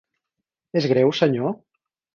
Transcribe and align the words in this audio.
És 0.81 0.89
greu, 0.95 1.15
senyor? 1.21 1.57